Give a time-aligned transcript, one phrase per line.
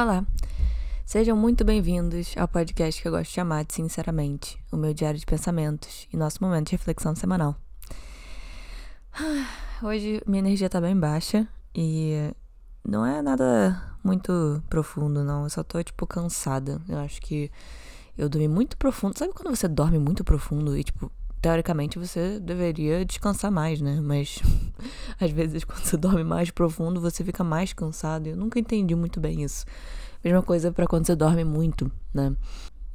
[0.00, 0.24] Olá,
[1.04, 5.18] sejam muito bem-vindos ao podcast que eu gosto de chamar de Sinceramente, o meu diário
[5.18, 7.56] de pensamentos e nosso momento de reflexão semanal.
[9.82, 12.32] Hoje minha energia tá bem baixa e
[12.86, 15.42] não é nada muito profundo, não.
[15.42, 16.80] Eu só tô, tipo, cansada.
[16.88, 17.50] Eu acho que
[18.16, 19.18] eu dormi muito profundo.
[19.18, 21.10] Sabe quando você dorme muito profundo e, tipo,
[21.40, 24.00] teoricamente você deveria descansar mais, né?
[24.00, 24.40] Mas
[25.20, 28.26] às vezes quando você dorme mais profundo, você fica mais cansado.
[28.26, 29.64] Eu nunca entendi muito bem isso.
[30.22, 32.34] Mesma coisa para quando você dorme muito, né?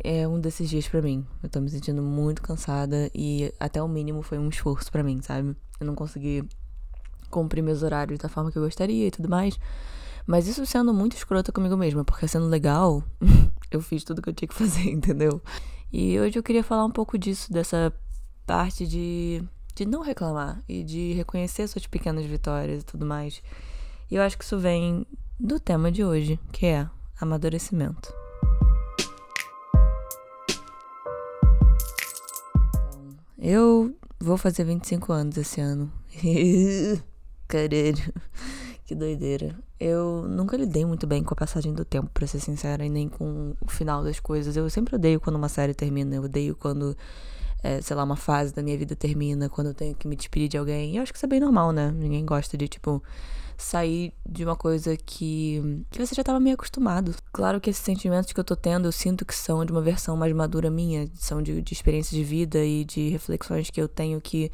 [0.03, 1.25] É um desses dias para mim.
[1.41, 5.21] Eu tô me sentindo muito cansada e até o mínimo foi um esforço para mim,
[5.21, 5.55] sabe?
[5.79, 6.43] Eu não consegui
[7.29, 9.57] cumprir meus horários da forma que eu gostaria e tudo mais.
[10.25, 13.03] Mas isso sendo muito escrota comigo mesma, porque sendo legal,
[13.71, 15.41] eu fiz tudo que eu tinha que fazer, entendeu?
[15.91, 17.93] E hoje eu queria falar um pouco disso, dessa
[18.45, 19.43] parte de,
[19.75, 23.41] de não reclamar e de reconhecer suas pequenas vitórias e tudo mais.
[24.09, 25.05] E eu acho que isso vem
[25.39, 26.87] do tema de hoje, que é
[27.19, 28.13] amadurecimento.
[33.37, 35.91] Eu vou fazer 25 anos esse ano.
[37.47, 38.13] Caralho,
[38.85, 39.53] que doideira.
[39.77, 43.09] Eu nunca lidei muito bem com a passagem do tempo, pra ser sincera, e nem
[43.09, 44.55] com o final das coisas.
[44.55, 46.95] Eu sempre odeio quando uma série termina, eu odeio quando
[47.63, 50.49] é, sei lá, uma fase da minha vida termina, quando eu tenho que me despedir
[50.49, 50.91] de alguém.
[50.93, 51.91] E eu acho que isso é bem normal, né?
[51.91, 53.01] Ninguém gosta de, tipo,
[53.57, 57.15] sair de uma coisa que, que você já estava meio acostumado.
[57.31, 60.17] Claro que esses sentimentos que eu tô tendo, eu sinto que são de uma versão
[60.17, 64.19] mais madura minha, são de, de experiências de vida e de reflexões que eu tenho
[64.19, 64.51] que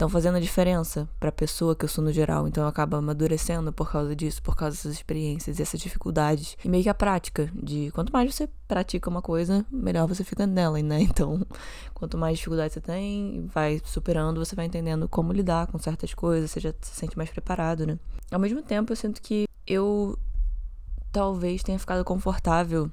[0.00, 2.48] estão fazendo a diferença para a pessoa que eu sou no geral.
[2.48, 6.56] Então eu acabo amadurecendo por causa disso, por causa dessas experiências e essas dificuldades.
[6.64, 10.46] E meio que a prática de quanto mais você pratica uma coisa, melhor você fica
[10.46, 11.02] nela, né?
[11.10, 11.44] Então,
[11.92, 16.50] quanto mais dificuldade você tem, vai superando, você vai entendendo como lidar com certas coisas,
[16.50, 17.98] você já se sente mais preparado, né?
[18.30, 20.16] Ao mesmo tempo, eu sinto que eu
[21.12, 22.90] talvez tenha ficado confortável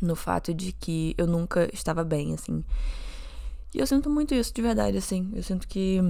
[0.00, 2.64] no fato de que eu nunca estava bem, assim.
[3.76, 5.30] E eu sinto muito isso de verdade, assim.
[5.34, 6.00] Eu sinto que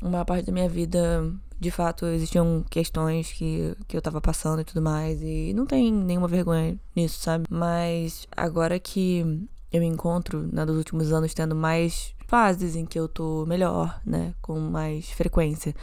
[0.00, 1.28] uma parte da minha vida,
[1.58, 5.20] de fato, existiam questões que, que eu tava passando e tudo mais.
[5.20, 7.46] E não tem nenhuma vergonha nisso, sabe?
[7.50, 13.00] Mas agora que eu me encontro, né, nos últimos anos, tendo mais fases em que
[13.00, 15.74] eu tô melhor, né, com mais frequência.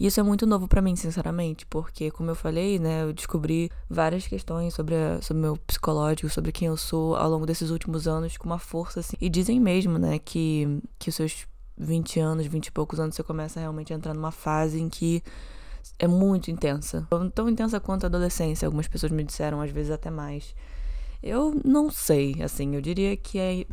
[0.00, 3.70] E isso é muito novo para mim, sinceramente, porque como eu falei, né, eu descobri
[3.88, 8.08] várias questões sobre o sobre meu psicológico, sobre quem eu sou ao longo desses últimos
[8.08, 9.16] anos com uma força assim.
[9.20, 11.46] E dizem mesmo, né, que que os seus
[11.78, 15.22] 20 anos, 20 e poucos anos você começa realmente a entrar numa fase em que
[16.00, 17.06] é muito intensa.
[17.32, 20.52] Tão intensa quanto a adolescência, algumas pessoas me disseram, às vezes até mais.
[21.22, 23.64] Eu não sei, assim, eu diria que é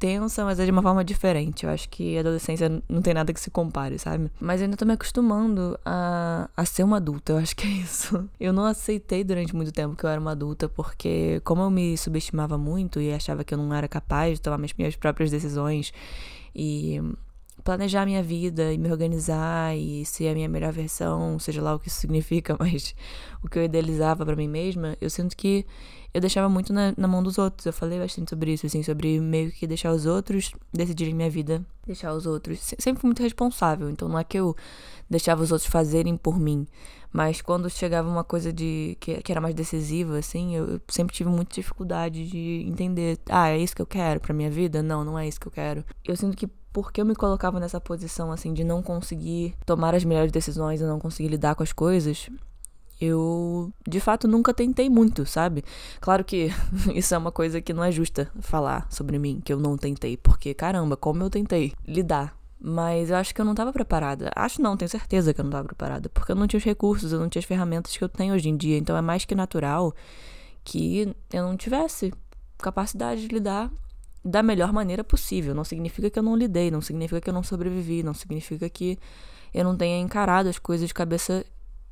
[0.00, 1.64] tensa, mas é de uma forma diferente.
[1.64, 4.30] Eu acho que adolescência não tem nada que se compare, sabe?
[4.40, 7.70] Mas eu ainda tô me acostumando a, a ser uma adulta, eu acho que é
[7.70, 8.28] isso.
[8.40, 11.96] Eu não aceitei durante muito tempo que eu era uma adulta, porque como eu me
[11.98, 15.92] subestimava muito e achava que eu não era capaz de tomar minhas, minhas próprias decisões
[16.54, 16.98] e
[17.62, 21.78] planejar minha vida e me organizar e ser a minha melhor versão, seja lá o
[21.78, 22.94] que isso significa, mas
[23.44, 25.66] o que eu idealizava para mim mesma, eu sinto que
[26.12, 27.66] eu deixava muito na, na, mão dos outros.
[27.66, 31.64] Eu falei bastante sobre isso, assim, sobre meio que deixar os outros decidirem minha vida,
[31.86, 32.58] deixar os outros.
[32.78, 34.56] Sempre fui muito responsável, então não é que eu
[35.08, 36.66] deixava os outros fazerem por mim,
[37.12, 41.14] mas quando chegava uma coisa de que, que era mais decisiva, assim, eu, eu sempre
[41.14, 44.82] tive muita dificuldade de entender, ah, é isso que eu quero para minha vida?
[44.82, 45.84] Não, não é isso que eu quero.
[46.04, 50.04] Eu sinto que porque eu me colocava nessa posição assim de não conseguir tomar as
[50.04, 52.30] melhores decisões e não conseguir lidar com as coisas,
[53.00, 55.64] eu de fato nunca tentei muito, sabe?
[56.00, 56.50] Claro que
[56.94, 60.16] isso é uma coisa que não é justa falar sobre mim, que eu não tentei,
[60.16, 62.38] porque caramba, como eu tentei lidar.
[62.62, 64.30] Mas eu acho que eu não estava preparada.
[64.36, 67.10] Acho não, tenho certeza que eu não estava preparada, porque eu não tinha os recursos,
[67.10, 69.34] eu não tinha as ferramentas que eu tenho hoje em dia, então é mais que
[69.34, 69.94] natural
[70.62, 72.12] que eu não tivesse
[72.58, 73.70] capacidade de lidar
[74.22, 75.54] da melhor maneira possível.
[75.54, 78.98] Não significa que eu não lidei, não significa que eu não sobrevivi, não significa que
[79.54, 81.44] eu não tenha encarado as coisas de cabeça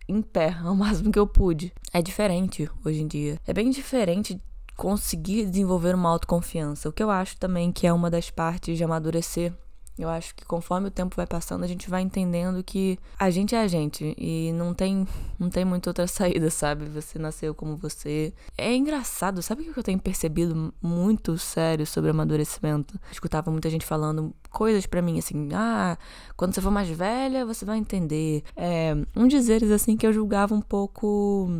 [0.08, 1.72] em pé ao máximo que eu pude.
[1.92, 3.38] É diferente hoje em dia.
[3.46, 4.40] É bem diferente
[4.76, 6.88] conseguir desenvolver uma autoconfiança.
[6.88, 9.52] O que eu acho também que é uma das partes de amadurecer
[9.98, 13.54] eu acho que conforme o tempo vai passando, a gente vai entendendo que a gente
[13.54, 15.06] é a gente e não tem,
[15.38, 16.84] não tem muita outra saída, sabe?
[16.86, 18.32] Você nasceu como você.
[18.56, 22.98] É engraçado, sabe o que eu tenho percebido muito sério sobre amadurecimento?
[23.10, 25.98] Escutava muita gente falando coisas para mim assim: ah,
[26.36, 28.44] quando você for mais velha, você vai entender.
[28.56, 31.50] É, um dizeres assim que eu julgava um pouco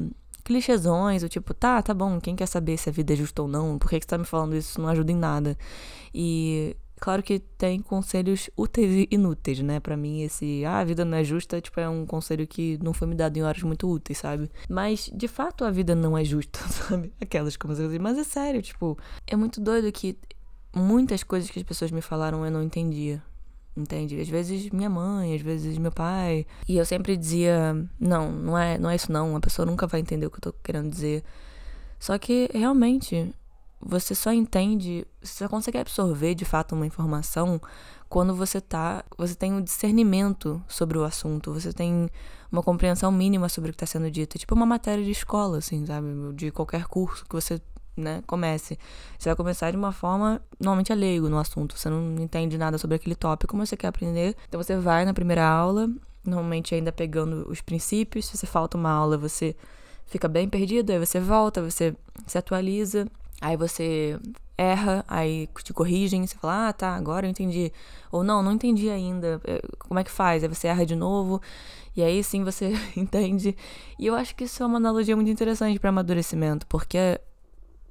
[0.45, 3.49] clichêsões, o tipo, tá, tá bom, quem quer saber se a vida é justa ou
[3.49, 3.79] não?
[3.79, 4.81] Por que, que você tá me falando isso?
[4.81, 5.59] Não ajuda em nada.
[6.15, 9.81] E Claro que tem conselhos úteis e inúteis, né?
[9.81, 12.93] Para mim, esse ah, a vida não é justa, tipo, é um conselho que não
[12.93, 14.51] foi me dado em horas muito úteis, sabe?
[14.69, 17.13] Mas, de fato, a vida não é justa, sabe?
[17.21, 20.17] Aquelas eu dizer, mas é sério, tipo, é muito doido que
[20.75, 23.23] muitas coisas que as pessoas me falaram eu não entendia.
[23.77, 24.21] Entende?
[24.21, 26.45] Às vezes minha mãe, às vezes meu pai.
[26.69, 29.37] E eu sempre dizia: não, não é, não é isso não.
[29.37, 31.23] A pessoa nunca vai entender o que eu tô querendo dizer.
[32.01, 33.33] Só que realmente
[33.81, 37.61] você só entende, você só consegue absorver de fato uma informação
[38.09, 42.09] quando você tá, você tem um discernimento sobre o assunto, você tem
[42.51, 45.59] uma compreensão mínima sobre o que está sendo dito, é tipo uma matéria de escola,
[45.59, 47.61] assim, sabe, de qualquer curso que você
[47.97, 48.79] né, comece.
[49.19, 52.79] Você vai começar de uma forma normalmente é leigo no assunto, você não entende nada
[52.79, 54.35] sobre aquele tópico, mas você quer aprender.
[54.49, 55.91] Então você vai na primeira aula,
[56.25, 59.55] normalmente ainda pegando os princípios, se você falta uma aula, você
[60.07, 61.95] fica bem perdido, aí você volta, você
[62.27, 63.07] se atualiza,
[63.41, 64.19] aí você
[64.57, 67.73] erra, aí te corrigem, você fala, ah, tá, agora eu entendi.
[68.11, 69.41] Ou não, não entendi ainda.
[69.45, 70.43] É, como é que faz?
[70.43, 71.41] Aí você erra de novo,
[71.97, 73.57] e aí sim você entende.
[73.99, 77.21] E eu acho que isso é uma analogia muito interessante para amadurecimento, porque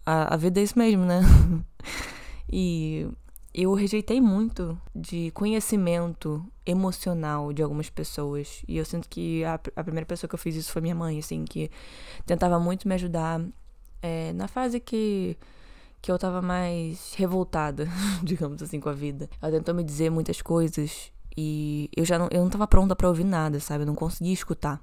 [0.05, 1.21] a, a vida é isso mesmo, né?
[2.51, 3.07] e
[3.53, 8.63] eu rejeitei muito de conhecimento emocional de algumas pessoas.
[8.67, 11.17] E eu sinto que a, a, primeira pessoa que eu fiz isso foi minha mãe,
[11.17, 11.71] assim, que
[12.25, 13.41] tentava muito me ajudar
[14.01, 15.37] é, na fase que,
[16.01, 17.87] que eu tava mais revoltada,
[18.23, 19.29] digamos assim, com a vida.
[19.41, 23.07] Ela tentou me dizer muitas coisas e eu já não, eu não tava pronta para
[23.07, 23.83] ouvir nada, sabe?
[23.83, 24.81] Eu não conseguia escutar.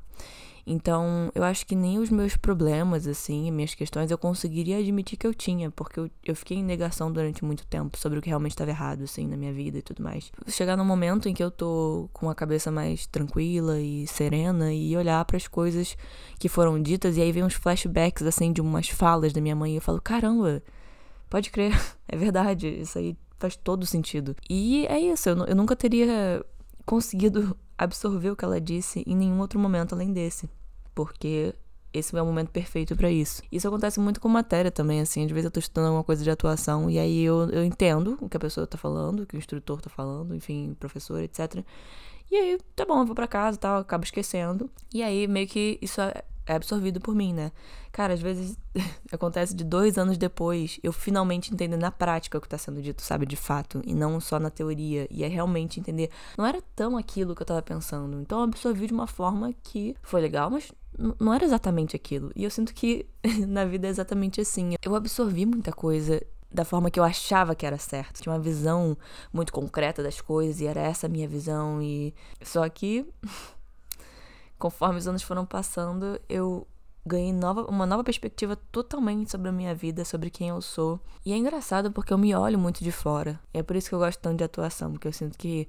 [0.67, 5.27] Então, eu acho que nem os meus problemas, assim, minhas questões, eu conseguiria admitir que
[5.27, 8.53] eu tinha, porque eu, eu fiquei em negação durante muito tempo sobre o que realmente
[8.53, 10.33] estava errado, assim, na minha vida e tudo mais.
[10.49, 14.97] Chegar num momento em que eu tô com a cabeça mais tranquila e serena e
[14.97, 15.99] olhar para as coisas
[16.39, 19.73] que foram ditas, e aí vem uns flashbacks, assim, de umas falas da minha mãe,
[19.73, 20.63] e eu falo, caramba,
[21.29, 21.79] pode crer,
[22.09, 24.35] é verdade, isso aí faz todo sentido.
[24.49, 26.43] E é isso, eu, eu nunca teria
[26.87, 30.49] conseguido absorver o que ela disse em nenhum outro momento além desse.
[30.95, 31.55] Porque
[31.93, 33.43] esse é o momento perfeito para isso.
[33.53, 35.25] Isso acontece muito com matéria também, assim.
[35.25, 38.29] Às vezes eu tô estudando alguma coisa de atuação e aí eu, eu entendo o
[38.29, 41.65] que a pessoa tá falando, o que o instrutor tá falando, enfim, professor, etc.
[42.31, 44.69] E aí, tá bom, eu vou para casa e tal, acabo esquecendo.
[44.93, 46.01] E aí, meio que isso
[46.47, 47.53] é absorvido por mim, né?
[47.93, 48.57] Cara, às vezes
[49.13, 53.03] acontece de dois anos depois eu finalmente entender na prática o que tá sendo dito,
[53.03, 53.27] sabe?
[53.27, 55.07] De fato, e não só na teoria.
[55.11, 56.11] E é realmente entender.
[56.37, 58.21] Não era tão aquilo que eu tava pensando.
[58.21, 60.73] Então eu absorvi de uma forma que foi legal, mas
[61.19, 62.31] não era exatamente aquilo.
[62.35, 63.07] E eu sinto que
[63.47, 64.75] na vida é exatamente assim.
[64.83, 66.21] Eu absorvi muita coisa
[66.55, 68.23] da forma que eu achava que era certo.
[68.23, 68.97] Tinha uma visão
[69.33, 71.83] muito concreta das coisas e era essa a minha visão.
[71.83, 73.05] E só que
[74.65, 76.67] conforme os anos foram passando, eu
[77.05, 80.99] ganhei nova, uma nova perspectiva totalmente sobre a minha vida, sobre quem eu sou.
[81.23, 83.39] E é engraçado porque eu me olho muito de fora.
[83.53, 85.69] E é por isso que eu gosto tanto de atuação, porque eu sinto que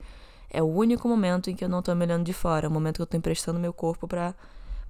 [0.50, 2.72] é o único momento em que eu não tô me olhando de fora, é o
[2.72, 4.34] momento que eu tô emprestando meu corpo para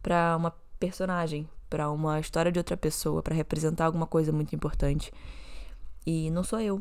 [0.04, 5.12] para uma personagem, para uma história de outra pessoa, para representar alguma coisa muito importante.
[6.06, 6.80] E não sou eu.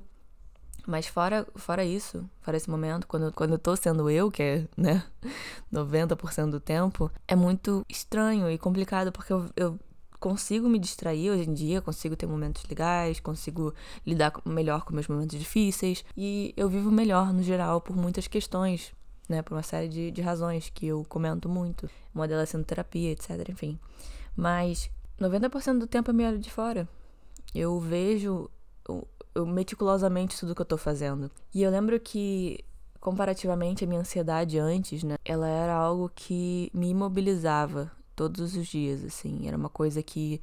[0.87, 4.69] Mas fora, fora isso, fora esse momento, quando, quando eu tô sendo eu, que é,
[4.77, 5.03] né,
[5.73, 9.79] 90% do tempo, é muito estranho e complicado porque eu, eu
[10.21, 13.75] consigo me distrair hoje em dia, consigo ter momentos legais, consigo
[14.07, 18.93] lidar melhor com meus momentos difíceis e eu vivo melhor no geral por muitas questões,
[19.29, 23.11] né, por uma série de, de razões que eu comento muito, uma delas sendo terapia,
[23.11, 23.79] etc, enfim.
[24.37, 24.91] Mas
[25.21, 26.89] 90% do tempo eu me olho de fora.
[27.55, 28.51] Eu vejo
[29.37, 31.31] meticulosamente tudo que eu tô fazendo.
[31.53, 32.61] E eu lembro que,
[33.01, 35.17] comparativamente, a minha ansiedade antes, né?
[35.25, 39.49] Ela era algo que me imobilizava todos os dias, assim.
[39.49, 40.41] Era uma coisa que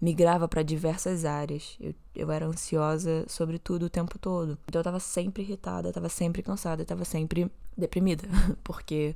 [0.00, 1.76] migrava para diversas áreas.
[1.80, 4.58] Eu, eu era ansiosa sobre tudo o tempo todo.
[4.66, 8.24] Então eu tava sempre irritada, tava sempre cansada, tava sempre deprimida.
[8.64, 9.14] Porque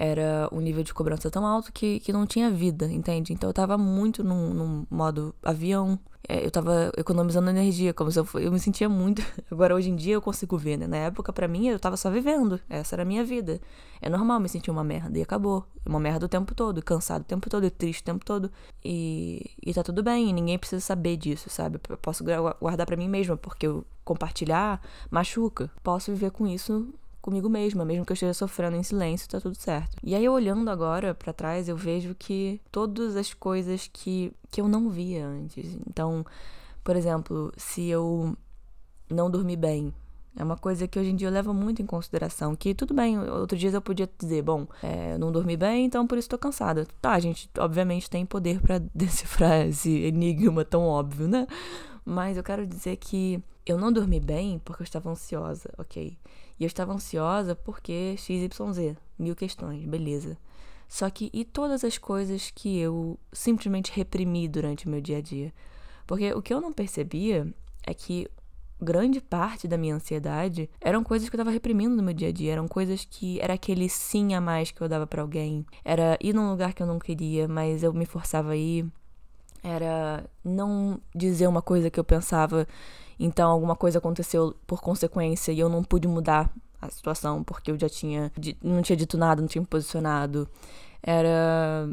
[0.00, 3.32] era um nível de cobrança tão alto que, que não tinha vida, entende?
[3.32, 5.98] Então eu tava muito num, num modo avião.
[6.28, 9.20] É, eu tava economizando energia, como se eu, eu me sentia muito.
[9.50, 10.86] Agora, hoje em dia, eu consigo ver, né?
[10.86, 12.60] Na época, para mim, eu tava só vivendo.
[12.68, 13.60] Essa era a minha vida.
[14.00, 15.66] É normal me sentir uma merda e acabou.
[15.84, 18.52] Uma merda o tempo todo, cansado o tempo todo, triste o tempo todo.
[18.84, 21.80] E, e tá tudo bem, ninguém precisa saber disso, sabe?
[21.88, 22.22] Eu posso
[22.60, 25.68] guardar para mim mesma, porque eu compartilhar machuca.
[25.82, 26.94] Posso viver com isso
[27.28, 29.96] comigo mesma, mesmo que eu esteja sofrendo em silêncio, tá tudo certo.
[30.02, 34.66] E aí, olhando agora para trás, eu vejo que todas as coisas que, que eu
[34.66, 35.76] não via antes.
[35.86, 36.24] Então,
[36.82, 38.34] por exemplo, se eu
[39.10, 39.92] não dormir bem,
[40.34, 42.56] é uma coisa que hoje em dia eu levo muito em consideração.
[42.56, 46.16] Que tudo bem, outro dia eu podia dizer, bom, é, não dormi bem, então por
[46.16, 46.86] isso tô cansada.
[47.02, 51.46] Tá, a gente obviamente tem poder para decifrar esse enigma tão óbvio, né?
[52.04, 56.16] Mas eu quero dizer que eu não dormi bem porque eu estava ansiosa, ok?
[56.58, 60.36] E eu estava ansiosa porque XYZ, mil questões, beleza.
[60.88, 65.20] Só que e todas as coisas que eu simplesmente reprimi durante o meu dia a
[65.20, 65.52] dia?
[66.06, 67.46] Porque o que eu não percebia
[67.86, 68.26] é que
[68.80, 72.32] grande parte da minha ansiedade eram coisas que eu tava reprimindo no meu dia a
[72.32, 76.16] dia, eram coisas que era aquele sim a mais que eu dava para alguém, era
[76.20, 78.86] ir num lugar que eu não queria, mas eu me forçava a ir,
[79.62, 82.66] era não dizer uma coisa que eu pensava,
[83.18, 87.78] então alguma coisa aconteceu por consequência e eu não pude mudar a situação porque eu
[87.78, 88.32] já tinha
[88.62, 90.48] não tinha dito nada, não tinha me posicionado.
[91.02, 91.88] Era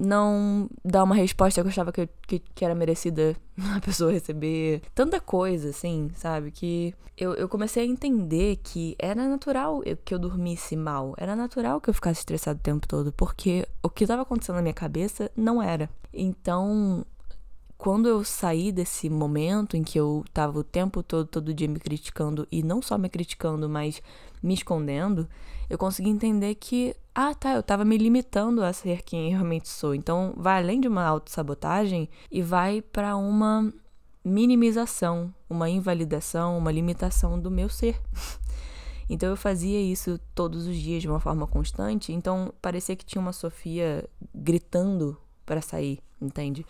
[0.00, 3.36] não dar uma resposta que eu achava que, que, que, era merecida
[3.76, 4.80] a pessoa receber.
[4.94, 6.50] Tanta coisa, assim, sabe?
[6.50, 11.14] Que eu, eu comecei a entender que era natural que eu dormisse mal.
[11.18, 13.12] Era natural que eu ficasse estressado o tempo todo.
[13.12, 15.90] Porque o que estava acontecendo na minha cabeça não era.
[16.12, 17.04] Então,
[17.80, 21.80] quando eu saí desse momento em que eu tava o tempo todo, todo dia me
[21.80, 24.02] criticando, e não só me criticando, mas
[24.42, 25.26] me escondendo,
[25.68, 29.70] eu consegui entender que, ah, tá, eu tava me limitando a ser quem eu realmente
[29.70, 29.94] sou.
[29.94, 33.72] Então, vai além de uma autossabotagem e vai para uma
[34.22, 37.98] minimização, uma invalidação, uma limitação do meu ser.
[39.12, 43.20] Então eu fazia isso todos os dias de uma forma constante, então parecia que tinha
[43.20, 46.64] uma Sofia gritando para sair, entende?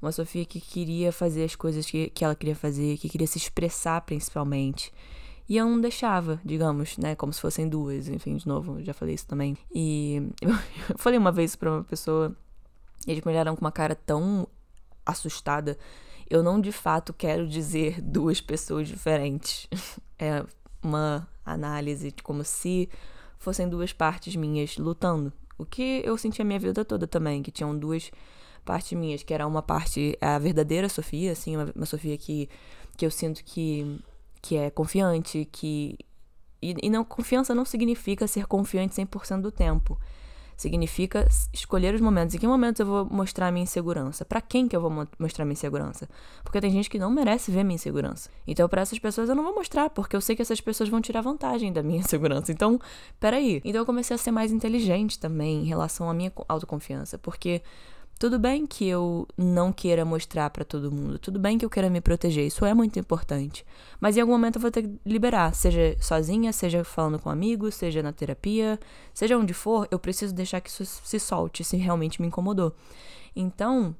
[0.00, 3.38] Uma Sofia que queria fazer as coisas que, que ela queria fazer, que queria se
[3.38, 4.92] expressar principalmente.
[5.48, 7.16] E eu não deixava, digamos, né?
[7.16, 8.08] Como se fossem duas.
[8.08, 9.58] Enfim, de novo, já falei isso também.
[9.74, 12.34] E eu falei uma vez pra uma pessoa,
[13.06, 14.46] e eles me olharam com uma cara tão
[15.04, 15.76] assustada.
[16.28, 19.68] Eu não de fato quero dizer duas pessoas diferentes.
[20.22, 20.44] É
[20.82, 22.90] uma análise de como se
[23.38, 25.32] fossem duas partes minhas lutando.
[25.56, 28.10] O que eu senti a minha vida toda também, que tinham duas
[28.60, 32.48] partes minhas, que era uma parte, a verdadeira Sofia, assim, uma, uma Sofia que,
[32.96, 34.00] que eu sinto que,
[34.40, 35.98] que é confiante, que.
[36.62, 39.98] E, e não, confiança não significa ser confiante 100% do tempo.
[40.60, 42.34] Significa escolher os momentos.
[42.34, 44.26] Em que momentos eu vou mostrar minha insegurança?
[44.26, 46.06] Para quem que eu vou mostrar minha insegurança?
[46.44, 48.28] Porque tem gente que não merece ver minha insegurança.
[48.46, 51.00] Então, para essas pessoas eu não vou mostrar, porque eu sei que essas pessoas vão
[51.00, 52.52] tirar vantagem da minha insegurança.
[52.52, 52.78] Então,
[53.18, 53.62] peraí.
[53.64, 57.16] Então, eu comecei a ser mais inteligente também em relação à minha autoconfiança.
[57.16, 57.62] Porque
[58.20, 61.88] tudo bem que eu não queira mostrar para todo mundo, tudo bem que eu queira
[61.88, 63.64] me proteger, isso é muito importante.
[63.98, 67.76] Mas em algum momento eu vou ter que liberar, seja sozinha, seja falando com amigos,
[67.76, 68.78] seja na terapia,
[69.14, 72.74] seja onde for, eu preciso deixar que isso se solte se realmente me incomodou.
[73.34, 73.96] Então,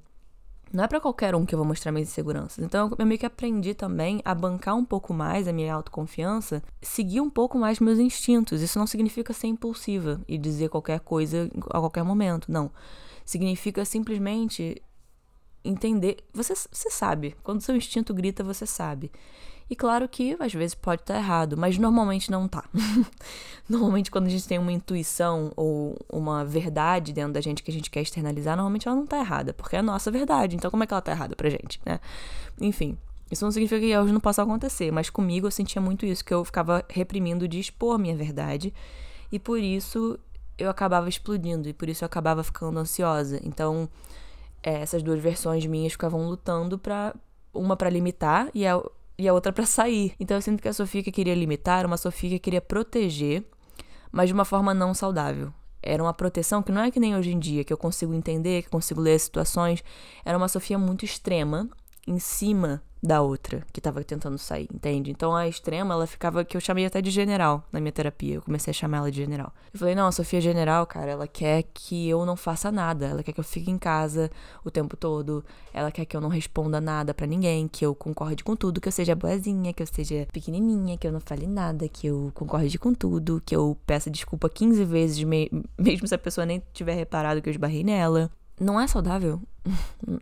[0.70, 2.62] não é para qualquer um que eu vou mostrar minhas inseguranças.
[2.62, 7.22] Então, eu meio que aprendi também a bancar um pouco mais a minha autoconfiança, seguir
[7.22, 8.60] um pouco mais meus instintos.
[8.60, 12.70] Isso não significa ser impulsiva e dizer qualquer coisa a qualquer momento, não.
[13.30, 14.82] Significa simplesmente
[15.64, 16.16] entender.
[16.34, 17.36] Você, você sabe.
[17.44, 19.08] Quando seu instinto grita, você sabe.
[19.70, 22.64] E claro que às vezes pode estar errado, mas normalmente não tá.
[23.70, 27.72] normalmente, quando a gente tem uma intuição ou uma verdade dentro da gente que a
[27.72, 30.56] gente quer externalizar, normalmente ela não tá errada, porque é a nossa verdade.
[30.56, 32.00] Então, como é que ela tá errada pra gente, né?
[32.60, 32.98] Enfim.
[33.30, 36.34] Isso não significa que hoje não possa acontecer, mas comigo eu sentia muito isso, que
[36.34, 38.74] eu ficava reprimindo de expor minha verdade.
[39.30, 40.18] E por isso
[40.60, 43.40] eu acabava explodindo e por isso eu acabava ficando ansiosa.
[43.42, 43.88] Então,
[44.62, 47.14] é, essas duas versões minhas ficavam lutando para
[47.52, 48.80] uma para limitar e a,
[49.18, 50.14] e a outra para sair.
[50.20, 53.44] Então eu sinto que a Sofia que queria limitar uma Sofia que queria proteger,
[54.12, 55.52] mas de uma forma não saudável.
[55.82, 58.62] Era uma proteção que não é que nem hoje em dia, que eu consigo entender,
[58.62, 59.82] que eu consigo ler as situações.
[60.24, 61.68] Era uma Sofia muito extrema,
[62.06, 65.10] em cima da outra que tava tentando sair, entende?
[65.10, 68.34] Então a extrema, ela ficava que eu chamei até de general na minha terapia.
[68.36, 69.52] Eu comecei a chamar ela de general.
[69.72, 73.06] Eu falei: "Não, a Sofia é general, cara, ela quer que eu não faça nada.
[73.06, 74.30] Ela quer que eu fique em casa
[74.64, 75.44] o tempo todo.
[75.72, 78.88] Ela quer que eu não responda nada para ninguém, que eu concorde com tudo, que
[78.88, 82.78] eu seja boazinha, que eu seja pequenininha, que eu não fale nada, que eu concorde
[82.78, 87.40] com tudo, que eu peça desculpa 15 vezes mesmo se a pessoa nem tiver reparado
[87.40, 88.30] que eu esbarrei nela
[88.60, 89.40] não é saudável.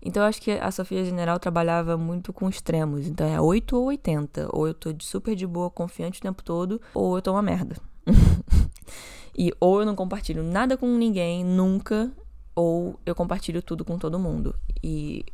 [0.00, 3.06] então eu acho que a Sofia General trabalhava muito com extremos.
[3.06, 4.48] Então é 8 ou 80.
[4.52, 7.42] Ou eu tô de super de boa, confiante o tempo todo, ou eu tô uma
[7.42, 7.76] merda.
[9.36, 12.10] e ou eu não compartilho nada com ninguém, nunca,
[12.54, 14.54] ou eu compartilho tudo com todo mundo.
[14.82, 15.24] E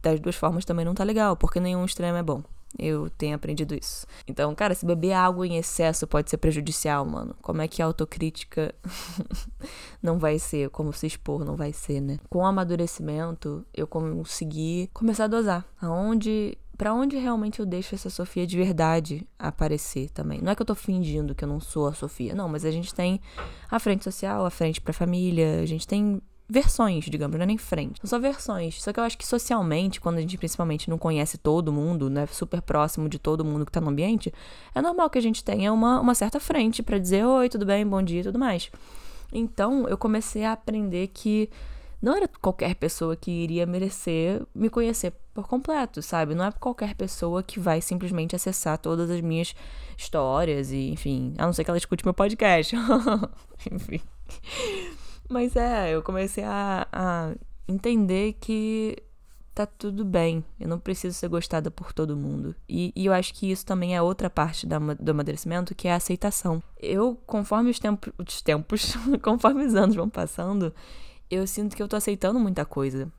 [0.00, 2.42] das duas formas também não tá legal, porque nenhum extremo é bom.
[2.78, 4.06] Eu tenho aprendido isso.
[4.26, 7.34] Então, cara, se beber água em excesso pode ser prejudicial, mano.
[7.42, 8.74] Como é que a autocrítica
[10.02, 10.70] não vai ser?
[10.70, 12.18] Como se expor não vai ser, né?
[12.28, 15.66] Com o amadurecimento, eu consegui começar a dosar.
[15.80, 20.40] Aonde para onde realmente eu deixo essa Sofia de verdade aparecer também.
[20.40, 22.72] Não é que eu tô fingindo que eu não sou a Sofia, não, mas a
[22.72, 23.20] gente tem
[23.70, 26.20] a frente social, a frente pra família, a gente tem
[26.52, 27.98] versões, digamos, não é nem frente.
[28.00, 28.82] São só versões.
[28.82, 32.26] Só que eu acho que socialmente, quando a gente principalmente não conhece todo mundo, né,
[32.26, 34.32] super próximo de todo mundo que tá no ambiente,
[34.74, 37.86] é normal que a gente tenha uma, uma certa frente para dizer oi, tudo bem,
[37.86, 38.70] bom dia e tudo mais.
[39.32, 41.48] Então, eu comecei a aprender que
[42.02, 46.34] não era qualquer pessoa que iria merecer me conhecer por completo, sabe?
[46.34, 49.54] Não é qualquer pessoa que vai simplesmente acessar todas as minhas
[49.96, 52.76] histórias e, enfim, a não ser que ela escute meu podcast.
[53.72, 54.02] enfim.
[55.32, 57.32] Mas é, eu comecei a, a
[57.66, 59.02] entender que
[59.54, 60.44] tá tudo bem.
[60.60, 62.54] Eu não preciso ser gostada por todo mundo.
[62.68, 65.92] E, e, eu acho que isso também é outra parte da, do amadurecimento, que é
[65.92, 66.62] a aceitação.
[66.78, 70.74] Eu, conforme os, tempo, os tempos, conforme os anos vão passando,
[71.30, 73.10] eu sinto que eu tô aceitando muita coisa.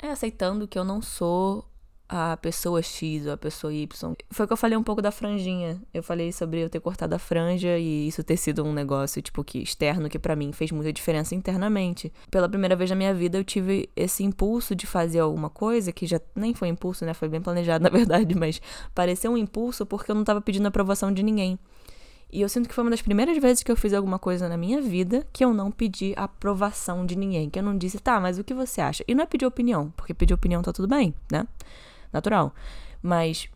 [0.00, 1.68] É aceitando que eu não sou
[2.08, 4.14] a pessoa X ou a pessoa Y.
[4.30, 5.80] Foi que eu falei um pouco da franjinha.
[5.92, 9.42] Eu falei sobre eu ter cortado a franja e isso ter sido um negócio, tipo,
[9.42, 12.12] que externo, que para mim fez muita diferença internamente.
[12.30, 16.06] Pela primeira vez na minha vida, eu tive esse impulso de fazer alguma coisa, que
[16.06, 17.14] já nem foi impulso, né?
[17.14, 18.60] Foi bem planejado, na verdade, mas
[18.94, 21.58] pareceu um impulso porque eu não tava pedindo aprovação de ninguém.
[22.30, 24.56] E eu sinto que foi uma das primeiras vezes que eu fiz alguma coisa na
[24.56, 27.48] minha vida que eu não pedi aprovação de ninguém.
[27.48, 29.04] Que eu não disse, tá, mas o que você acha?
[29.06, 31.46] E não é pedir opinião, porque pedir opinião tá tudo bem, né?
[32.14, 32.54] Natural.
[33.02, 33.48] Mas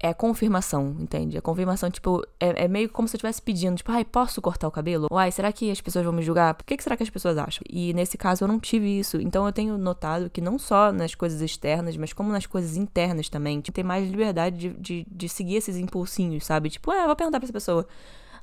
[0.00, 1.38] é confirmação, entende?
[1.38, 4.68] A confirmação, tipo, é, é, meio como se eu estivesse pedindo, tipo, ai, posso cortar
[4.68, 5.06] o cabelo?
[5.10, 6.52] Ou, ai, será que as pessoas vão me julgar?
[6.52, 7.62] Por que, que será que as pessoas acham?
[7.70, 9.18] E nesse caso eu não tive isso.
[9.18, 13.30] Então eu tenho notado que não só nas coisas externas, mas como nas coisas internas
[13.30, 16.68] também, tipo, ter mais liberdade de, de, de seguir esses impulsinhos, sabe?
[16.68, 17.86] Tipo, ah, vou perguntar pra essa pessoa.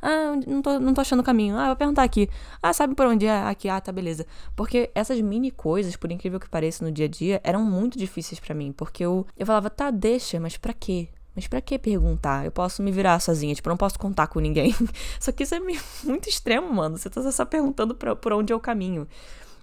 [0.02, 1.58] Ah, não tô, não tô achando o caminho.
[1.58, 2.30] Ah, vou perguntar aqui.
[2.62, 3.44] Ah, sabe por onde é?
[3.44, 3.70] Aqui.
[3.70, 4.26] Ah, tá, beleza.
[4.56, 8.40] Porque essas mini coisas, por incrível que pareça no dia a dia, eram muito difíceis
[8.40, 8.72] para mim.
[8.72, 11.10] Porque eu, eu falava, tá, deixa, mas pra quê?
[11.36, 12.46] Mas para que perguntar?
[12.46, 14.76] Eu posso me virar sozinha, tipo, eu não posso contar com ninguém.
[15.20, 15.60] Só que isso é
[16.04, 16.98] muito extremo, mano.
[16.98, 19.08] Você tá só perguntando pra, por onde é o caminho.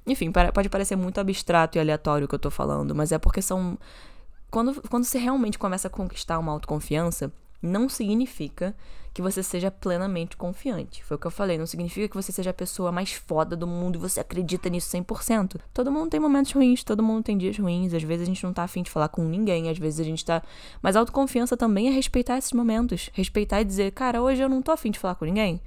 [0.07, 3.43] Enfim, pode parecer muito abstrato e aleatório o que eu tô falando, mas é porque
[3.43, 3.79] são.
[4.51, 7.31] Quando, quando você realmente começa a conquistar uma autoconfiança,
[7.61, 8.75] não significa
[9.19, 11.03] que você seja plenamente confiante.
[11.03, 13.67] Foi o que eu falei, não significa que você seja a pessoa mais foda do
[13.67, 15.57] mundo e você acredita nisso 100%.
[15.75, 18.53] Todo mundo tem momentos ruins, todo mundo tem dias ruins, às vezes a gente não
[18.53, 20.41] tá afim de falar com ninguém, às vezes a gente tá.
[20.81, 23.11] Mas autoconfiança também é respeitar esses momentos.
[23.13, 25.61] Respeitar e dizer, cara, hoje eu não tô afim de falar com ninguém.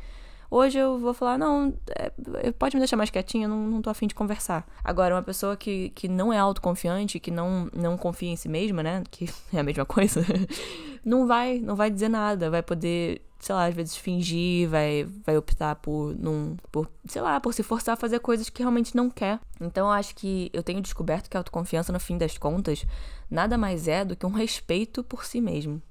[0.53, 4.05] Hoje eu vou falar, não, é, pode me deixar mais quietinha, não, não tô afim
[4.05, 4.67] de conversar.
[4.83, 8.83] Agora, uma pessoa que, que não é autoconfiante, que não, não confia em si mesma,
[8.83, 9.01] né?
[9.09, 10.21] Que é a mesma coisa,
[11.05, 15.35] não vai, não vai dizer nada, vai poder sei lá, às vezes fingir, vai, vai
[15.35, 19.09] optar por não, por, sei lá, por se forçar a fazer coisas que realmente não
[19.09, 19.39] quer.
[19.59, 22.85] Então eu acho que eu tenho descoberto que a autoconfiança, no fim das contas,
[23.29, 25.81] nada mais é do que um respeito por si mesmo.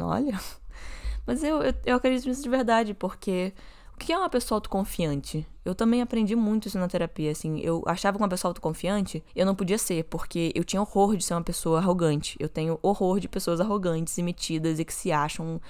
[0.00, 0.40] Olha.
[1.26, 3.52] Mas eu, eu, eu acredito nisso de verdade, porque
[3.98, 5.46] que é uma pessoa autoconfiante?
[5.64, 7.60] Eu também aprendi muito isso na terapia, assim.
[7.60, 11.24] Eu achava que uma pessoa autoconfiante, eu não podia ser, porque eu tinha horror de
[11.24, 12.36] ser uma pessoa arrogante.
[12.40, 15.60] Eu tenho horror de pessoas arrogantes e metidas e que se acham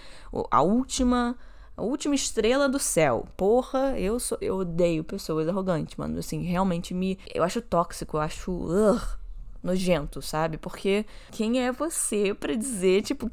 [0.50, 1.36] a última
[1.76, 3.26] a última estrela do céu.
[3.36, 6.18] Porra, eu sou, eu odeio pessoas arrogantes, mano.
[6.18, 9.00] Assim, realmente me eu acho tóxico, eu acho uh,
[9.62, 10.58] nojento, sabe?
[10.58, 13.30] Porque quem é você para dizer, tipo,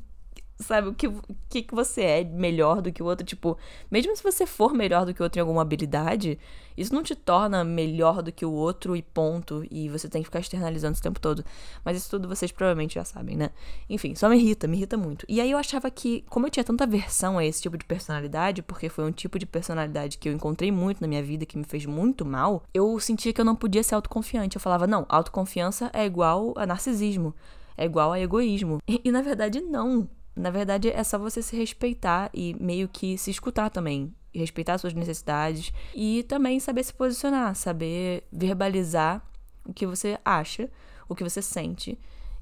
[0.60, 1.12] sabe, o que,
[1.50, 3.26] que, que você é melhor do que o outro.
[3.26, 3.58] Tipo,
[3.92, 6.40] mesmo se você for melhor do que o outro em alguma habilidade,
[6.78, 9.66] isso não te torna melhor do que o outro e ponto.
[9.70, 11.44] E você tem que ficar externalizando esse tempo todo.
[11.84, 13.50] Mas isso tudo vocês provavelmente já sabem, né?
[13.90, 15.26] Enfim, só me irrita, me irrita muito.
[15.28, 18.62] E aí eu achava que, como eu tinha tanta aversão a esse tipo de personalidade,
[18.62, 21.66] porque foi um tipo de personalidade que eu encontrei muito na minha vida, que me
[21.66, 24.56] fez muito mal, eu sentia que eu não podia ser autoconfiante.
[24.56, 27.36] Eu falava, não, autoconfiança é igual a narcisismo.
[27.78, 28.80] É igual a egoísmo.
[28.88, 33.18] E, e na verdade, não na verdade, é só você se respeitar e meio que
[33.18, 34.14] se escutar também.
[34.34, 35.72] Respeitar suas necessidades.
[35.94, 39.26] E também saber se posicionar, saber verbalizar
[39.66, 40.70] o que você acha,
[41.08, 41.98] o que você sente.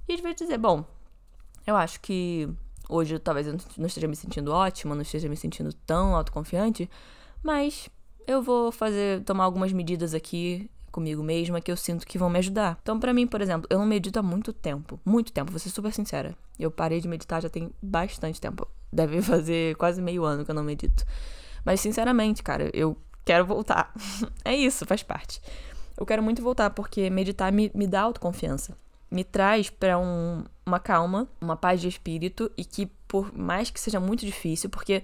[0.08, 0.84] E às vezes dizer, bom,
[1.68, 2.50] eu acho que
[2.90, 6.90] hoje talvez eu não esteja me sentindo ótima, não esteja me sentindo tão autoconfiante,
[7.44, 7.90] mas
[8.26, 12.38] eu vou fazer, tomar algumas medidas aqui comigo mesma que eu sinto que vão me
[12.38, 12.78] ajudar.
[12.82, 15.00] Então, para mim, por exemplo, eu não medito há muito tempo.
[15.04, 16.38] Muito tempo, vou ser super sincera.
[16.58, 18.68] Eu parei de meditar já tem bastante tempo.
[18.92, 21.04] Deve fazer quase meio ano que eu não medito.
[21.66, 23.92] Mas, sinceramente, cara, eu quero voltar.
[24.46, 25.42] é isso, faz parte.
[25.98, 28.78] Eu quero muito voltar porque meditar me, me dá autoconfiança.
[29.10, 33.80] Me traz para um, uma calma, uma paz de espírito e que, por mais que
[33.80, 35.04] seja muito difícil, porque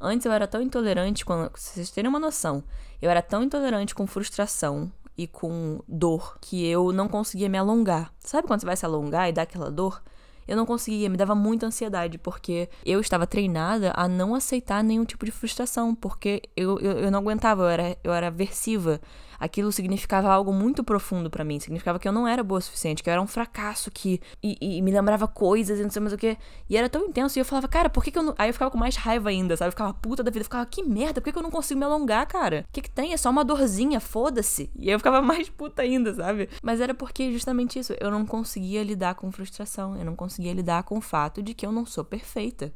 [0.00, 2.62] antes eu era tão intolerante, quando, vocês terem uma noção,
[3.00, 8.12] eu era tão intolerante com frustração, e com dor que eu não conseguia me alongar.
[8.20, 10.02] Sabe quando você vai se alongar e dá aquela dor?
[10.46, 15.04] Eu não conseguia, me dava muita ansiedade, porque eu estava treinada a não aceitar nenhum
[15.04, 19.00] tipo de frustração, porque eu, eu, eu não aguentava, eu era, eu era aversiva
[19.42, 21.58] aquilo significava algo muito profundo para mim.
[21.58, 24.20] Significava que eu não era boa o suficiente, que eu era um fracasso, que.
[24.40, 26.38] E, e, me lembrava coisas e não sei mais o que.
[26.70, 27.36] E era tão intenso.
[27.36, 28.34] E eu falava, cara, por que, que eu não.
[28.38, 29.68] Aí eu ficava com mais raiva ainda, sabe?
[29.68, 30.42] Eu ficava puta da vida.
[30.42, 32.64] Eu ficava, que merda, por que, que eu não consigo me alongar, cara?
[32.68, 33.12] O que, que tem?
[33.12, 34.70] É só uma dorzinha, foda-se.
[34.78, 36.48] E aí eu ficava mais puta ainda, sabe?
[36.62, 37.94] Mas era porque justamente isso.
[38.00, 39.96] Eu não conseguia lidar com frustração.
[39.96, 42.72] Eu não conseguia lidar com o fato de que eu não sou perfeita.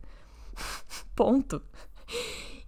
[1.14, 1.62] Ponto.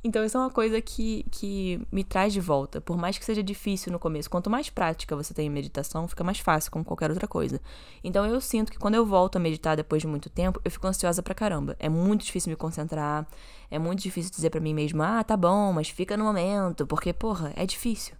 [0.02, 2.80] Então, isso é uma coisa que, que me traz de volta.
[2.80, 6.22] Por mais que seja difícil no começo, quanto mais prática você tem em meditação, fica
[6.22, 7.60] mais fácil, como qualquer outra coisa.
[8.02, 10.86] Então, eu sinto que quando eu volto a meditar depois de muito tempo, eu fico
[10.86, 11.74] ansiosa pra caramba.
[11.80, 13.26] É muito difícil me concentrar,
[13.70, 17.12] é muito difícil dizer para mim mesma, ah, tá bom, mas fica no momento, porque,
[17.12, 18.14] porra, é difícil.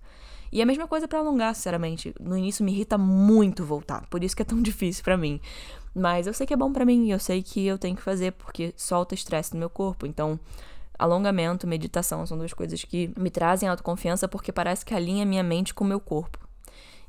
[0.50, 2.14] E a mesma coisa para alongar, sinceramente.
[2.18, 5.40] No início me irrita muito voltar, por isso que é tão difícil para mim.
[5.94, 8.32] Mas eu sei que é bom para mim, eu sei que eu tenho que fazer
[8.32, 10.06] porque solta estresse no meu corpo.
[10.06, 10.38] Então,
[10.98, 15.72] alongamento, meditação são duas coisas que me trazem autoconfiança porque parece que alinha minha mente
[15.72, 16.38] com o meu corpo.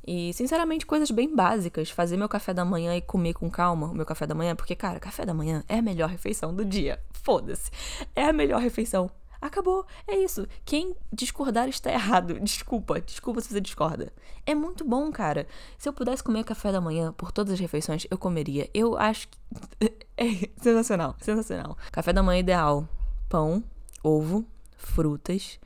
[0.05, 1.89] E, sinceramente, coisas bem básicas.
[1.89, 4.75] Fazer meu café da manhã e comer com calma o meu café da manhã, porque,
[4.75, 6.99] cara, café da manhã é a melhor refeição do dia.
[7.11, 7.69] Foda-se.
[8.15, 9.11] É a melhor refeição.
[9.41, 9.85] Acabou.
[10.07, 10.47] É isso.
[10.65, 12.39] Quem discordar está errado.
[12.41, 12.99] Desculpa.
[12.99, 14.11] Desculpa se você discorda.
[14.45, 15.47] É muito bom, cara.
[15.77, 18.69] Se eu pudesse comer café da manhã por todas as refeições, eu comeria.
[18.73, 19.37] Eu acho que.
[20.21, 21.15] É sensacional.
[21.21, 21.77] Sensacional.
[21.93, 22.85] Café da manhã ideal:
[23.29, 23.63] pão,
[24.03, 24.45] ovo,
[24.77, 25.59] frutas,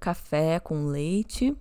[0.00, 1.56] café com leite.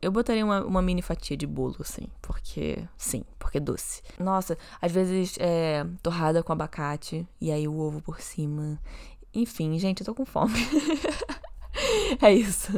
[0.00, 2.86] Eu botaria uma, uma mini fatia de bolo, assim, porque.
[2.96, 4.02] Sim, porque é doce.
[4.18, 8.80] Nossa, às vezes é torrada com abacate e aí o ovo por cima.
[9.32, 10.58] Enfim, gente, eu tô com fome.
[12.20, 12.72] é isso.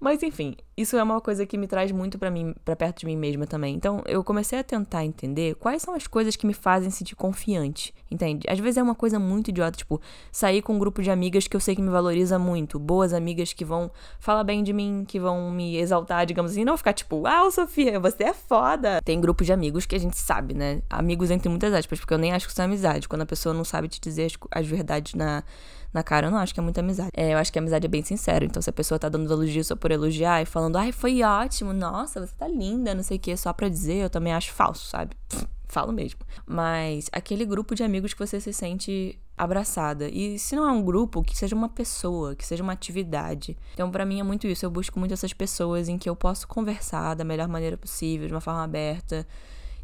[0.00, 3.06] Mas enfim, isso é uma coisa que me traz muito para mim, para perto de
[3.06, 3.74] mim mesma também.
[3.74, 7.94] Então, eu comecei a tentar entender quais são as coisas que me fazem sentir confiante,
[8.10, 8.46] entende?
[8.48, 11.54] Às vezes é uma coisa muito idiota, tipo, sair com um grupo de amigas que
[11.54, 15.20] eu sei que me valoriza muito, boas amigas que vão falar bem de mim, que
[15.20, 19.00] vão me exaltar, digamos assim, não ficar tipo, ah, Sofia, você é foda.
[19.04, 20.80] Tem grupo de amigos que a gente sabe, né?
[20.88, 23.54] Amigos entre muitas aspas, porque eu nem acho que isso é amizade, quando a pessoa
[23.54, 25.44] não sabe te dizer as, as verdades na
[25.92, 27.10] na cara, eu não acho que é muita amizade.
[27.14, 28.44] É, eu acho que a amizade é bem sincera.
[28.44, 31.72] Então, se a pessoa tá dando elogio só por elogiar e falando, ai, foi ótimo,
[31.72, 34.86] nossa, você tá linda, não sei o que, só pra dizer, eu também acho falso,
[34.86, 35.16] sabe?
[35.68, 36.20] Falo mesmo.
[36.46, 40.08] Mas aquele grupo de amigos que você se sente abraçada.
[40.08, 43.56] E se não é um grupo, que seja uma pessoa, que seja uma atividade.
[43.72, 44.66] Então, para mim é muito isso.
[44.66, 48.34] Eu busco muito essas pessoas em que eu posso conversar da melhor maneira possível, de
[48.34, 49.26] uma forma aberta,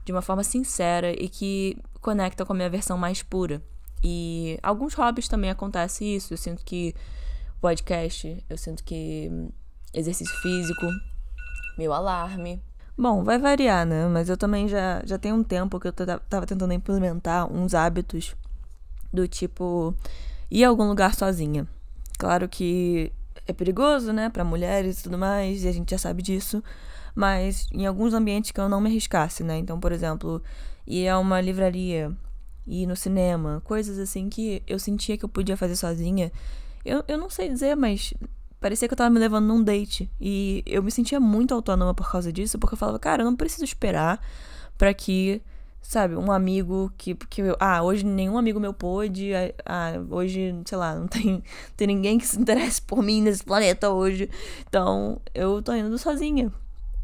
[0.04, 3.62] de uma forma sincera e que conecta com a minha versão mais pura.
[4.02, 6.34] E alguns hobbies também acontece isso.
[6.34, 6.94] Eu sinto que
[7.60, 9.50] podcast, eu sinto que
[9.92, 10.86] exercício físico,
[11.76, 12.62] meu alarme.
[12.96, 14.06] Bom, vai variar, né?
[14.08, 18.34] Mas eu também já, já tenho um tempo que eu tava tentando implementar uns hábitos
[19.12, 19.94] do tipo
[20.50, 21.66] ir a algum lugar sozinha.
[22.18, 23.12] Claro que
[23.46, 26.62] é perigoso, né, para mulheres e tudo mais, e a gente já sabe disso,
[27.14, 29.56] mas em alguns ambientes que eu não me arriscasse, né?
[29.58, 30.42] Então, por exemplo,
[30.86, 32.12] ir a uma livraria
[32.66, 36.30] ir no cinema, coisas assim que eu sentia que eu podia fazer sozinha.
[36.84, 38.12] Eu, eu não sei dizer, mas
[38.60, 40.10] parecia que eu tava me levando num date.
[40.20, 43.36] E eu me sentia muito autônoma por causa disso, porque eu falava, cara, eu não
[43.36, 44.20] preciso esperar
[44.76, 45.42] para que,
[45.82, 49.32] sabe, um amigo que, que eu, ah, hoje nenhum amigo meu pôde,
[49.64, 51.42] ah, hoje, sei lá, não tem,
[51.76, 54.30] tem ninguém que se interesse por mim nesse planeta hoje.
[54.68, 56.52] Então, eu tô indo sozinha.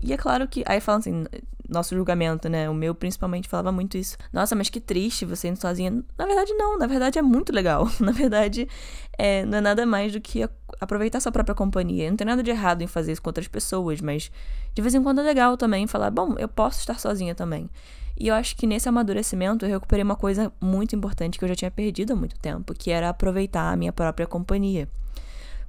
[0.00, 0.62] E é claro que.
[0.66, 1.24] Aí falam assim,
[1.68, 2.68] nosso julgamento, né?
[2.68, 4.16] O meu principalmente falava muito isso.
[4.32, 5.90] Nossa, mas que triste você indo sozinha.
[6.18, 6.78] Na verdade, não.
[6.78, 7.88] Na verdade, é muito legal.
[8.00, 8.68] Na verdade,
[9.16, 10.48] é, não é nada mais do que
[10.80, 12.10] aproveitar sua própria companhia.
[12.10, 14.30] Não tem nada de errado em fazer isso com outras pessoas, mas
[14.74, 17.70] de vez em quando é legal também falar, bom, eu posso estar sozinha também.
[18.16, 21.56] E eu acho que nesse amadurecimento eu recuperei uma coisa muito importante que eu já
[21.56, 24.88] tinha perdido há muito tempo, que era aproveitar a minha própria companhia.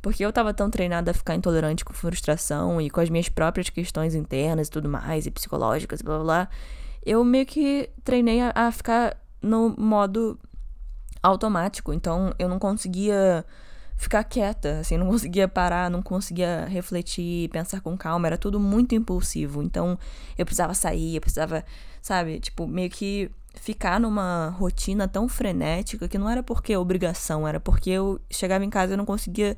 [0.05, 3.71] Porque eu tava tão treinada a ficar intolerante com frustração e com as minhas próprias
[3.71, 6.49] questões internas e tudo mais, e psicológicas, blá blá blá.
[7.03, 10.37] Eu meio que treinei a, a ficar no modo
[11.23, 11.91] automático.
[11.91, 13.43] Então eu não conseguia
[13.97, 18.93] ficar quieta, assim, não conseguia parar, não conseguia refletir, pensar com calma, era tudo muito
[18.93, 19.63] impulsivo.
[19.63, 19.97] Então
[20.37, 21.65] eu precisava sair, eu precisava,
[21.99, 27.47] sabe, tipo, meio que ficar numa rotina tão frenética que não era porque é obrigação,
[27.47, 29.57] era porque eu chegava em casa e não conseguia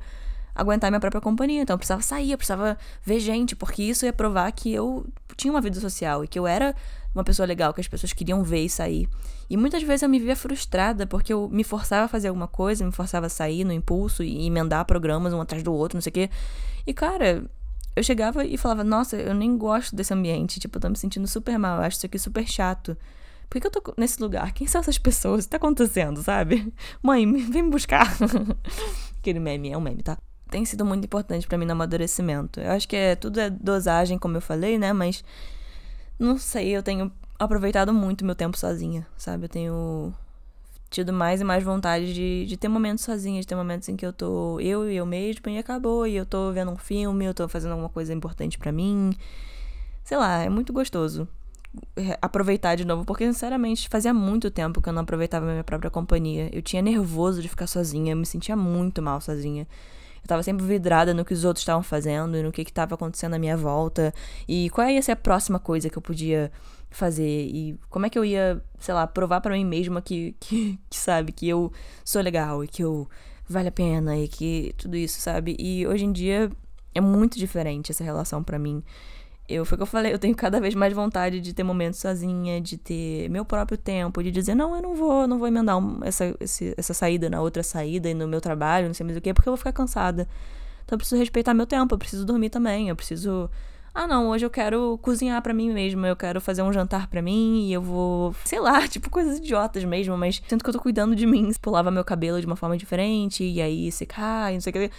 [0.58, 1.62] aguentar minha própria companhia.
[1.62, 5.52] Então eu precisava sair, eu precisava ver gente, porque isso ia provar que eu tinha
[5.52, 6.74] uma vida social e que eu era
[7.14, 9.08] uma pessoa legal, que as pessoas queriam ver e sair.
[9.48, 12.84] E muitas vezes eu me via frustrada porque eu me forçava a fazer alguma coisa,
[12.84, 16.10] me forçava a sair no impulso e emendar programas um atrás do outro, não sei
[16.10, 16.30] o quê.
[16.86, 17.44] E cara,
[17.96, 20.60] eu chegava e falava: Nossa, eu nem gosto desse ambiente.
[20.60, 22.96] Tipo, eu tô me sentindo super mal, eu acho isso aqui super chato.
[23.48, 24.52] Por que eu tô nesse lugar?
[24.52, 25.44] Quem são essas pessoas?
[25.44, 26.72] O que tá acontecendo, sabe?
[27.02, 28.06] Mãe, vem me buscar.
[29.18, 30.18] Aquele meme é um meme, tá?
[30.50, 32.60] Tem sido muito importante para mim no amadurecimento.
[32.60, 34.92] Eu acho que é tudo é dosagem, como eu falei, né?
[34.92, 35.24] Mas
[36.18, 39.44] não sei, eu tenho aproveitado muito meu tempo sozinha, sabe?
[39.44, 40.14] Eu tenho
[40.90, 44.06] tido mais e mais vontade de, de ter momentos sozinha, de ter momentos em que
[44.06, 47.34] eu tô eu e eu mesma e acabou, e eu tô vendo um filme, eu
[47.34, 49.14] tô fazendo alguma coisa importante para mim.
[50.04, 51.28] Sei lá, é muito gostoso
[52.20, 56.48] aproveitar de novo, porque sinceramente fazia muito tempo que eu não aproveitava minha própria companhia.
[56.52, 59.66] Eu tinha nervoso de ficar sozinha, eu me sentia muito mal sozinha.
[60.22, 63.34] Eu tava sempre vidrada no que os outros estavam fazendo e no que estava acontecendo
[63.34, 64.12] à minha volta
[64.46, 66.50] e qual ia ser a próxima coisa que eu podia
[66.90, 70.78] fazer e como é que eu ia, sei lá, provar para mim mesma que, que,
[70.88, 71.72] que, sabe, que eu
[72.04, 73.08] sou legal e que eu
[73.48, 75.56] vale a pena e que tudo isso, sabe?
[75.58, 76.50] E hoje em dia
[76.94, 78.82] é muito diferente essa relação para mim.
[79.48, 81.98] Eu, foi o que eu falei, eu tenho cada vez mais vontade de ter momentos
[81.98, 85.78] sozinha, de ter meu próprio tempo, de dizer, não, eu não vou, não vou emendar
[85.78, 89.16] um, essa, esse, essa saída na outra saída e no meu trabalho, não sei mais
[89.16, 90.28] o que, porque eu vou ficar cansada.
[90.84, 93.50] Então eu preciso respeitar meu tempo, eu preciso dormir também, eu preciso.
[93.94, 97.22] Ah, não, hoje eu quero cozinhar para mim mesma, eu quero fazer um jantar para
[97.22, 100.80] mim e eu vou, sei lá, tipo coisas idiotas mesmo, mas sinto que eu tô
[100.80, 101.50] cuidando de mim.
[101.60, 104.90] Pulava meu cabelo de uma forma diferente e aí secar, não sei o que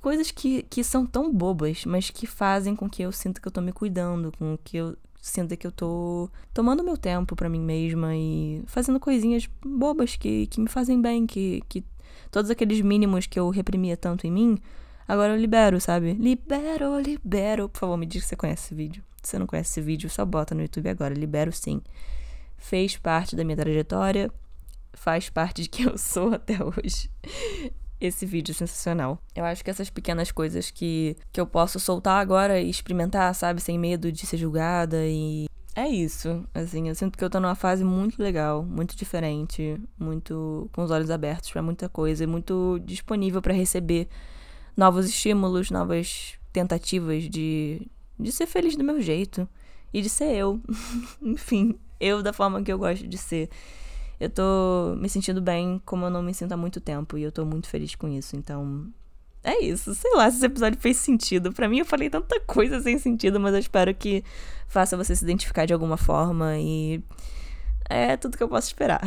[0.00, 3.52] coisas que, que são tão bobas, mas que fazem com que eu sinta que eu
[3.52, 7.60] tô me cuidando, com que eu sinta que eu tô tomando meu tempo para mim
[7.60, 11.84] mesma e fazendo coisinhas bobas que, que me fazem bem, que, que
[12.30, 14.58] todos aqueles mínimos que eu reprimia tanto em mim,
[15.06, 16.12] agora eu libero, sabe?
[16.14, 17.68] Libero, libero.
[17.68, 19.02] Por favor, me diga se você conhece esse vídeo.
[19.22, 21.12] Se você não conhece esse vídeo, só bota no YouTube agora.
[21.12, 21.82] Libero sim.
[22.56, 24.30] Fez parte da minha trajetória,
[24.92, 27.10] faz parte de quem eu sou até hoje
[28.00, 29.18] esse vídeo sensacional.
[29.34, 33.60] Eu acho que essas pequenas coisas que, que eu posso soltar agora e experimentar, sabe,
[33.60, 35.46] sem medo de ser julgada e.
[35.74, 40.68] É isso, assim, eu sinto que eu tô numa fase muito legal, muito diferente, muito
[40.72, 44.08] com os olhos abertos para muita coisa e muito disponível para receber
[44.76, 49.48] novos estímulos, novas tentativas de, de ser feliz do meu jeito
[49.94, 50.60] e de ser eu.
[51.22, 53.48] Enfim, eu da forma que eu gosto de ser
[54.20, 57.30] eu tô me sentindo bem como eu não me sinto há muito tempo e eu
[57.30, 58.36] tô muito feliz com isso.
[58.36, 58.88] Então,
[59.44, 59.94] é isso.
[59.94, 61.52] Sei lá se esse episódio fez sentido.
[61.52, 64.24] para mim, eu falei tanta coisa sem sentido, mas eu espero que
[64.66, 67.02] faça você se identificar de alguma forma e
[67.88, 69.00] é tudo que eu posso esperar.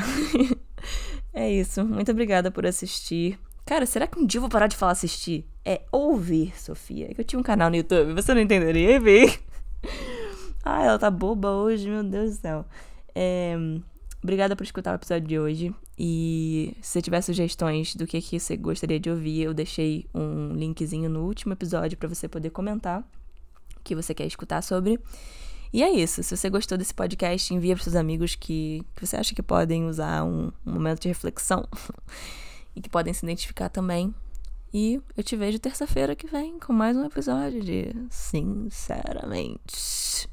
[1.34, 1.86] é isso.
[1.86, 3.38] Muito obrigada por assistir.
[3.66, 5.46] Cara, será que um dia eu vou parar de falar assistir?
[5.64, 7.12] É ouvir, Sofia.
[7.12, 9.40] É que eu tinha um canal no YouTube, você não entenderia, ver.
[10.64, 12.66] Ah, ela tá boba hoje, meu Deus do céu.
[13.16, 13.58] É.
[14.24, 15.76] Obrigada por escutar o episódio de hoje.
[15.98, 21.10] E se tiver sugestões do que, que você gostaria de ouvir, eu deixei um linkzinho
[21.10, 23.02] no último episódio para você poder comentar
[23.76, 25.00] o que você quer escutar sobre.
[25.74, 26.22] E é isso.
[26.22, 29.86] Se você gostou desse podcast, envia para seus amigos que, que você acha que podem
[29.86, 31.68] usar um, um momento de reflexão
[32.76, 34.14] e que podem se identificar também.
[34.74, 40.30] E eu te vejo terça-feira que vem com mais um episódio de Sinceramente.